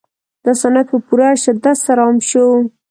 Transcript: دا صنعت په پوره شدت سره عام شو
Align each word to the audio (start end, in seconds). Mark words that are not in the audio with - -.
دا 0.43 0.51
صنعت 0.61 0.87
په 0.91 0.97
پوره 1.05 1.29
شدت 1.43 1.77
سره 1.85 2.01
عام 2.05 2.17
شو 2.29 2.45